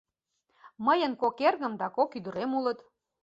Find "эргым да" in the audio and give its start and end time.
1.47-1.87